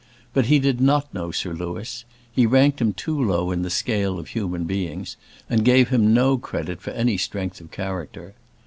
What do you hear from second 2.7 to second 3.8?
him too low in the